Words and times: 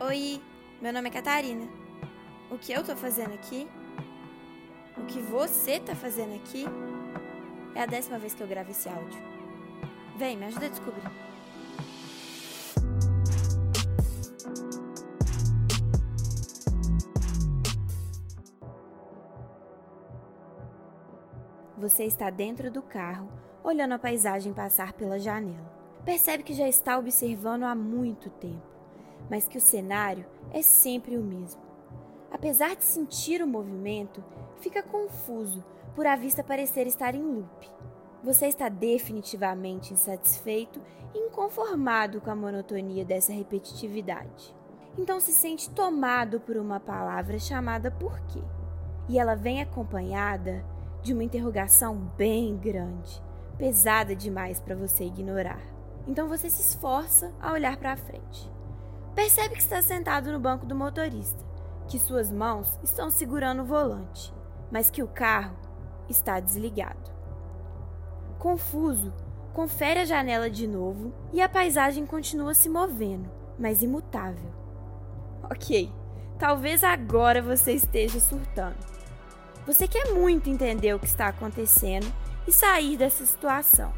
Oi, 0.00 0.40
meu 0.80 0.92
nome 0.92 1.08
é 1.08 1.12
Catarina. 1.12 1.68
O 2.48 2.56
que 2.56 2.72
eu 2.72 2.84
tô 2.84 2.94
fazendo 2.94 3.34
aqui? 3.34 3.68
O 4.96 5.04
que 5.06 5.20
você 5.20 5.80
tá 5.80 5.92
fazendo 5.92 6.36
aqui? 6.36 6.66
É 7.74 7.82
a 7.82 7.86
décima 7.86 8.16
vez 8.16 8.32
que 8.32 8.40
eu 8.40 8.46
gravo 8.46 8.70
esse 8.70 8.88
áudio. 8.88 9.20
Vem, 10.16 10.36
me 10.36 10.44
ajuda 10.44 10.66
a 10.66 10.68
descobrir. 10.68 11.02
Você 21.76 22.04
está 22.04 22.30
dentro 22.30 22.70
do 22.70 22.82
carro, 22.82 23.28
olhando 23.64 23.94
a 23.94 23.98
paisagem 23.98 24.52
passar 24.54 24.92
pela 24.92 25.18
janela. 25.18 25.72
Percebe 26.04 26.44
que 26.44 26.54
já 26.54 26.68
está 26.68 26.96
observando 26.96 27.64
há 27.64 27.74
muito 27.74 28.30
tempo, 28.30 28.77
mas 29.30 29.48
que 29.48 29.58
o 29.58 29.60
cenário 29.60 30.24
é 30.52 30.62
sempre 30.62 31.16
o 31.16 31.22
mesmo. 31.22 31.60
Apesar 32.30 32.76
de 32.76 32.84
sentir 32.84 33.42
o 33.42 33.46
movimento, 33.46 34.22
fica 34.60 34.82
confuso 34.82 35.64
por 35.94 36.06
a 36.06 36.16
vista 36.16 36.44
parecer 36.44 36.86
estar 36.86 37.14
em 37.14 37.22
loop. 37.22 37.70
Você 38.22 38.46
está 38.46 38.68
definitivamente 38.68 39.94
insatisfeito 39.94 40.80
e 41.14 41.18
inconformado 41.18 42.20
com 42.20 42.30
a 42.30 42.36
monotonia 42.36 43.04
dessa 43.04 43.32
repetitividade. 43.32 44.54
Então 44.96 45.20
se 45.20 45.32
sente 45.32 45.70
tomado 45.70 46.40
por 46.40 46.56
uma 46.56 46.80
palavra 46.80 47.38
chamada 47.38 47.90
porquê. 47.90 48.42
E 49.08 49.18
ela 49.18 49.34
vem 49.34 49.62
acompanhada 49.62 50.64
de 51.02 51.14
uma 51.14 51.24
interrogação 51.24 51.96
bem 52.16 52.56
grande, 52.56 53.22
pesada 53.56 54.14
demais 54.14 54.60
para 54.60 54.74
você 54.74 55.04
ignorar. 55.04 55.62
Então 56.06 56.28
você 56.28 56.50
se 56.50 56.60
esforça 56.60 57.32
a 57.40 57.52
olhar 57.52 57.76
para 57.76 57.96
frente. 57.96 58.50
Percebe 59.18 59.56
que 59.56 59.60
está 59.60 59.82
sentado 59.82 60.30
no 60.30 60.38
banco 60.38 60.64
do 60.64 60.76
motorista, 60.76 61.44
que 61.88 61.98
suas 61.98 62.30
mãos 62.30 62.78
estão 62.84 63.10
segurando 63.10 63.62
o 63.62 63.66
volante, 63.66 64.32
mas 64.70 64.90
que 64.90 65.02
o 65.02 65.08
carro 65.08 65.56
está 66.08 66.38
desligado. 66.38 67.10
Confuso, 68.38 69.12
confere 69.52 69.98
a 69.98 70.04
janela 70.04 70.48
de 70.48 70.68
novo 70.68 71.12
e 71.32 71.42
a 71.42 71.48
paisagem 71.48 72.06
continua 72.06 72.54
se 72.54 72.68
movendo, 72.68 73.28
mas 73.58 73.82
imutável. 73.82 74.52
Ok, 75.50 75.92
talvez 76.38 76.84
agora 76.84 77.42
você 77.42 77.72
esteja 77.72 78.20
surtando. 78.20 78.78
Você 79.66 79.88
quer 79.88 80.14
muito 80.14 80.48
entender 80.48 80.94
o 80.94 81.00
que 81.00 81.06
está 81.06 81.26
acontecendo 81.26 82.06
e 82.46 82.52
sair 82.52 82.96
dessa 82.96 83.26
situação. 83.26 83.92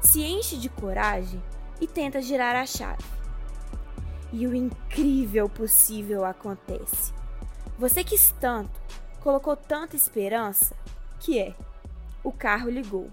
Se 0.00 0.20
enche 0.24 0.56
de 0.56 0.68
coragem 0.68 1.40
e 1.80 1.86
tenta 1.86 2.20
girar 2.20 2.56
a 2.56 2.66
chave. 2.66 3.15
E 4.32 4.46
o 4.46 4.54
incrível 4.54 5.48
possível 5.48 6.24
acontece. 6.24 7.12
Você 7.78 8.02
quis 8.02 8.32
tanto, 8.40 8.80
colocou 9.20 9.56
tanta 9.56 9.96
esperança, 9.96 10.76
que 11.20 11.38
é: 11.38 11.54
o 12.24 12.32
carro 12.32 12.68
ligou. 12.68 13.10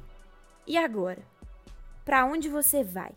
E 0.66 0.78
agora? 0.78 1.22
Para 2.04 2.26
onde 2.26 2.50
você 2.50 2.84
vai? 2.84 3.14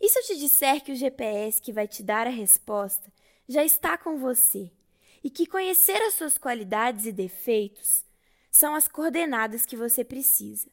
E 0.00 0.08
se 0.08 0.18
eu 0.18 0.22
te 0.22 0.38
disser 0.38 0.82
que 0.82 0.92
o 0.92 0.96
GPS 0.96 1.60
que 1.60 1.72
vai 1.72 1.88
te 1.88 2.02
dar 2.02 2.26
a 2.26 2.30
resposta 2.30 3.12
já 3.48 3.64
está 3.64 3.98
com 3.98 4.16
você 4.18 4.70
e 5.22 5.28
que 5.28 5.46
conhecer 5.46 6.00
as 6.02 6.14
suas 6.14 6.38
qualidades 6.38 7.06
e 7.06 7.12
defeitos 7.12 8.04
são 8.50 8.74
as 8.74 8.86
coordenadas 8.86 9.66
que 9.66 9.76
você 9.76 10.04
precisa, 10.04 10.70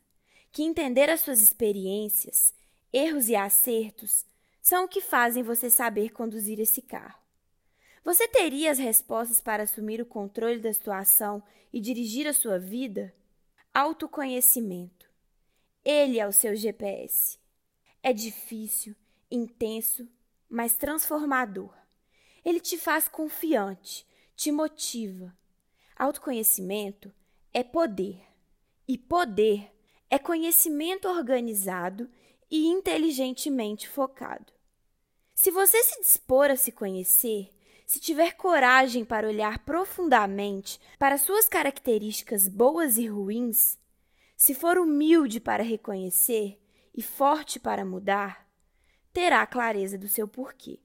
que 0.52 0.64
entender 0.64 1.10
as 1.10 1.22
suas 1.22 1.42
experiências, 1.42 2.54
erros 2.94 3.28
e 3.30 3.36
acertos 3.36 4.26
são 4.66 4.86
o 4.86 4.88
que 4.88 5.00
fazem 5.00 5.44
você 5.44 5.70
saber 5.70 6.12
conduzir 6.12 6.60
esse 6.60 6.82
carro. 6.82 7.22
Você 8.04 8.28
teria 8.28 8.72
as 8.72 8.80
respostas 8.80 9.40
para 9.40 9.62
assumir 9.62 10.02
o 10.02 10.08
controle 10.08 10.58
da 10.58 10.74
situação 10.74 11.44
e 11.72 11.80
dirigir 11.80 12.26
a 12.26 12.34
sua 12.34 12.58
vida? 12.58 13.14
Autoconhecimento. 13.72 15.08
Ele 15.84 16.20
é 16.20 16.28
o 16.28 16.32
seu 16.32 16.56
GPS. 16.56 17.38
É 18.02 18.12
difícil, 18.12 18.96
intenso, 19.30 20.10
mas 20.50 20.76
transformador. 20.76 21.72
Ele 22.44 22.60
te 22.60 22.76
faz 22.76 23.08
confiante, 23.08 24.04
te 24.36 24.52
motiva. 24.52 25.38
Autoconhecimento 25.96 27.14
é 27.54 27.64
poder. 27.64 28.20
E 28.88 28.98
poder 28.98 29.72
é 30.10 30.18
conhecimento 30.18 31.08
organizado 31.08 32.10
e 32.50 32.66
inteligentemente 32.66 33.88
focado. 33.88 34.55
Se 35.36 35.52
você 35.52 35.84
se 35.84 36.00
dispor 36.00 36.50
a 36.50 36.56
se 36.56 36.72
conhecer, 36.72 37.54
se 37.86 38.00
tiver 38.00 38.32
coragem 38.38 39.04
para 39.04 39.28
olhar 39.28 39.60
profundamente 39.60 40.80
para 40.98 41.18
suas 41.18 41.50
características 41.50 42.48
boas 42.48 42.98
e 42.98 43.06
ruins, 43.06 43.78
se 44.38 44.56
for 44.56 44.78
humilde 44.78 45.42
para 45.42 45.62
reconhecer 45.62 46.58
e 46.96 47.04
forte 47.04 47.60
para 47.60 47.84
mudar, 47.84 48.50
terá 49.12 49.46
clareza 49.46 49.98
do 49.98 50.08
seu 50.08 50.26
porquê. 50.26 50.80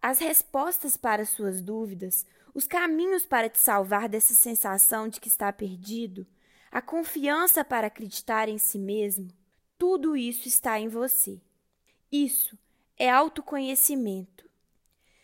As 0.00 0.18
respostas 0.20 0.96
para 0.96 1.26
suas 1.26 1.60
dúvidas, 1.60 2.24
os 2.54 2.66
caminhos 2.66 3.26
para 3.26 3.50
te 3.50 3.58
salvar 3.58 4.08
dessa 4.08 4.32
sensação 4.32 5.06
de 5.06 5.20
que 5.20 5.28
está 5.28 5.52
perdido, 5.52 6.26
a 6.72 6.80
confiança 6.80 7.62
para 7.62 7.88
acreditar 7.88 8.48
em 8.48 8.56
si 8.56 8.78
mesmo, 8.78 9.28
tudo 9.76 10.16
isso 10.16 10.48
está 10.48 10.80
em 10.80 10.88
você. 10.88 11.42
Isso 12.10 12.58
é 12.98 13.08
autoconhecimento. 13.08 14.48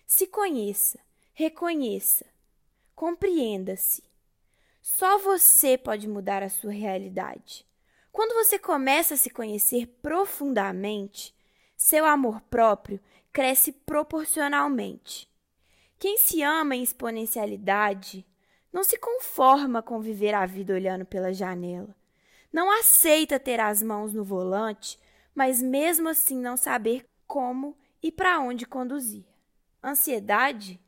Se 0.07 0.27
conheça, 0.27 0.99
reconheça, 1.33 2.25
compreenda-se. 2.95 4.05
Só 4.81 5.19
você 5.19 5.77
pode 5.77 6.07
mudar 6.07 6.43
a 6.43 6.49
sua 6.49 6.73
realidade. 6.73 7.67
Quando 8.13 8.35
você 8.35 8.59
começa 8.59 9.15
a 9.15 9.17
se 9.17 9.29
conhecer 9.29 9.87
profundamente, 10.01 11.35
seu 11.77 12.05
amor 12.05 12.41
próprio 12.43 13.01
cresce 13.33 13.73
proporcionalmente. 13.73 15.29
Quem 15.99 16.17
se 16.19 16.43
ama 16.43 16.77
em 16.77 16.83
exponencialidade 16.83 18.25
não 18.73 18.85
se 18.85 18.97
conforma 18.99 19.83
com 19.83 20.01
viver 20.01 20.35
a 20.35 20.47
vida 20.47 20.75
olhando 20.75 21.05
pela 21.05 21.33
janela. 21.33 21.95
Não 22.53 22.71
aceita 22.71 23.41
ter 23.41 23.59
as 23.59 23.83
mãos 23.83 24.13
no 24.13 24.23
volante, 24.23 24.99
mas 25.35 25.61
mesmo 25.61 26.09
assim 26.09 26.39
não 26.39 26.57
saber 26.57 27.05
como 27.27 27.77
e 28.03 28.13
para 28.13 28.41
onde 28.41 28.67
conduzir. 28.67 29.25
Ansiedade? 29.83 30.81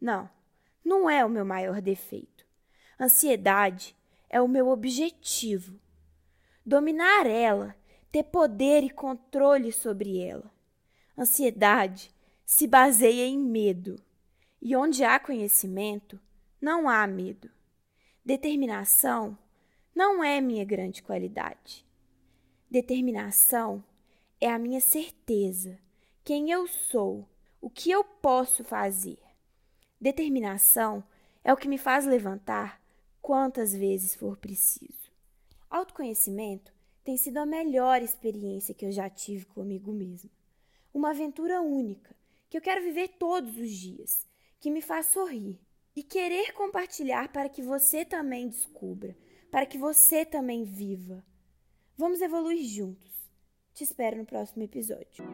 Não, 0.00 0.28
não 0.84 1.08
é 1.08 1.24
o 1.24 1.28
meu 1.28 1.44
maior 1.44 1.80
defeito. 1.80 2.46
Ansiedade 2.98 3.96
é 4.28 4.40
o 4.40 4.48
meu 4.48 4.68
objetivo. 4.68 5.78
Dominar 6.64 7.26
ela, 7.26 7.76
ter 8.10 8.24
poder 8.24 8.84
e 8.84 8.90
controle 8.90 9.72
sobre 9.72 10.20
ela. 10.20 10.50
Ansiedade 11.16 12.10
se 12.44 12.66
baseia 12.66 13.26
em 13.26 13.38
medo. 13.38 14.00
E 14.60 14.76
onde 14.76 15.02
há 15.04 15.18
conhecimento, 15.18 16.20
não 16.60 16.88
há 16.88 17.06
medo. 17.06 17.50
Determinação 18.24 19.36
não 19.94 20.22
é 20.22 20.40
minha 20.40 20.64
grande 20.64 21.02
qualidade. 21.02 21.84
Determinação 22.70 23.84
é 24.42 24.50
a 24.50 24.58
minha 24.58 24.80
certeza, 24.80 25.78
quem 26.24 26.50
eu 26.50 26.66
sou 26.66 27.28
o 27.60 27.70
que 27.70 27.92
eu 27.92 28.02
posso 28.02 28.64
fazer? 28.64 29.20
Determinação 30.00 31.04
é 31.44 31.52
o 31.52 31.56
que 31.56 31.68
me 31.68 31.78
faz 31.78 32.04
levantar 32.04 32.82
quantas 33.20 33.72
vezes 33.72 34.16
for 34.16 34.36
preciso. 34.36 35.12
Autoconhecimento 35.70 36.74
tem 37.04 37.16
sido 37.16 37.38
a 37.38 37.46
melhor 37.46 38.02
experiência 38.02 38.74
que 38.74 38.84
eu 38.84 38.90
já 38.90 39.08
tive 39.08 39.44
comigo 39.44 39.92
mesma. 39.92 40.30
Uma 40.92 41.10
aventura 41.10 41.60
única 41.60 42.12
que 42.50 42.56
eu 42.56 42.60
quero 42.60 42.82
viver 42.82 43.10
todos 43.10 43.56
os 43.56 43.70
dias, 43.70 44.26
que 44.58 44.72
me 44.72 44.82
faz 44.82 45.06
sorrir 45.06 45.60
e 45.94 46.02
querer 46.02 46.52
compartilhar 46.52 47.30
para 47.32 47.48
que 47.48 47.62
você 47.62 48.04
também 48.04 48.48
descubra, 48.48 49.16
para 49.52 49.66
que 49.66 49.78
você 49.78 50.24
também 50.26 50.64
viva. 50.64 51.24
Vamos 51.96 52.20
evoluir 52.20 52.64
juntos. 52.64 53.21
Te 53.74 53.84
espero 53.84 54.18
no 54.18 54.24
próximo 54.26 54.64
episódio. 54.64 55.24